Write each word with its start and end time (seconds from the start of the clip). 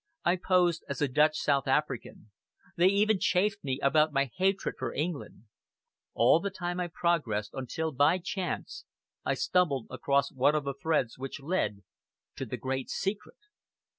I 0.25 0.35
posed 0.37 0.83
as 0.89 0.99
a 0.99 1.07
Dutch 1.07 1.37
South 1.37 1.67
African. 1.67 2.31
They 2.75 2.87
even 2.87 3.19
chaffed 3.19 3.63
me 3.63 3.79
about 3.83 4.11
my 4.11 4.31
hatred 4.35 4.73
for 4.79 4.91
England. 4.91 5.43
All 6.15 6.39
the 6.39 6.49
time 6.49 6.79
I 6.79 6.87
progressed, 6.87 7.51
until, 7.53 7.91
by 7.91 8.17
chance, 8.17 8.85
I 9.23 9.35
stumbled 9.35 9.85
across 9.91 10.31
one 10.31 10.55
of 10.55 10.63
the 10.63 10.73
threads 10.73 11.19
which 11.19 11.39
led 11.39 11.83
to 12.37 12.47
the 12.47 12.57
great 12.57 12.89
Secret!" 12.89 13.37